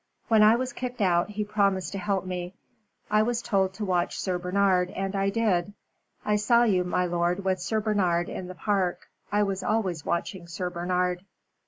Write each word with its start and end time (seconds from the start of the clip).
When 0.29 0.41
I 0.41 0.55
was 0.55 0.73
kicked 0.73 0.99
out, 0.99 1.29
he 1.29 1.43
promised 1.45 1.91
to 1.91 1.99
help 1.99 2.25
me. 2.25 2.55
I 3.11 3.21
was 3.21 3.43
told 3.43 3.75
to 3.75 3.85
watch 3.85 4.19
Sir 4.19 4.39
Bernard, 4.39 4.89
and 4.89 5.15
I 5.15 5.29
did. 5.29 5.73
I 6.25 6.37
saw 6.37 6.63
you, 6.63 6.83
my 6.83 7.05
lord, 7.05 7.45
with 7.45 7.61
Sir 7.61 7.79
Bernard 7.81 8.27
in 8.27 8.47
the 8.47 8.55
Park. 8.55 9.09
I 9.31 9.43
was 9.43 9.61
always 9.61 10.03
watching 10.03 10.47
Sir 10.47 10.71
Bernard." 10.71 11.23